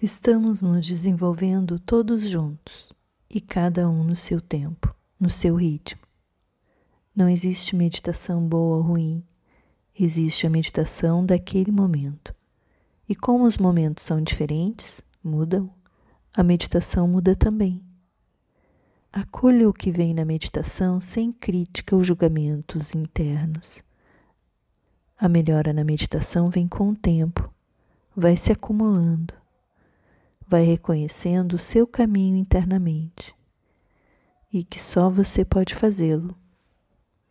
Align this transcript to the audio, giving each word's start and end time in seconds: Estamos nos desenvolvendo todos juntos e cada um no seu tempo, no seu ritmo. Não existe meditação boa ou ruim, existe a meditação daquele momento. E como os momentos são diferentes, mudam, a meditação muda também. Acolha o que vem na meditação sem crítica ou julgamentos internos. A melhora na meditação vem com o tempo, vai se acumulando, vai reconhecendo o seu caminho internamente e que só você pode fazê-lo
Estamos 0.00 0.62
nos 0.62 0.86
desenvolvendo 0.86 1.76
todos 1.76 2.22
juntos 2.22 2.92
e 3.28 3.40
cada 3.40 3.90
um 3.90 4.04
no 4.04 4.14
seu 4.14 4.40
tempo, 4.40 4.94
no 5.18 5.28
seu 5.28 5.56
ritmo. 5.56 6.00
Não 7.12 7.28
existe 7.28 7.74
meditação 7.74 8.46
boa 8.46 8.76
ou 8.76 8.82
ruim, 8.82 9.24
existe 9.98 10.46
a 10.46 10.50
meditação 10.50 11.26
daquele 11.26 11.72
momento. 11.72 12.32
E 13.08 13.14
como 13.16 13.42
os 13.42 13.58
momentos 13.58 14.04
são 14.04 14.22
diferentes, 14.22 15.02
mudam, 15.20 15.68
a 16.32 16.44
meditação 16.44 17.08
muda 17.08 17.34
também. 17.34 17.82
Acolha 19.12 19.68
o 19.68 19.72
que 19.72 19.90
vem 19.90 20.14
na 20.14 20.24
meditação 20.24 21.00
sem 21.00 21.32
crítica 21.32 21.96
ou 21.96 22.04
julgamentos 22.04 22.94
internos. 22.94 23.82
A 25.18 25.28
melhora 25.28 25.72
na 25.72 25.82
meditação 25.82 26.48
vem 26.48 26.68
com 26.68 26.90
o 26.90 26.94
tempo, 26.94 27.52
vai 28.14 28.36
se 28.36 28.52
acumulando, 28.52 29.34
vai 30.48 30.64
reconhecendo 30.64 31.52
o 31.52 31.58
seu 31.58 31.86
caminho 31.86 32.36
internamente 32.36 33.34
e 34.50 34.64
que 34.64 34.80
só 34.80 35.10
você 35.10 35.44
pode 35.44 35.74
fazê-lo 35.74 36.34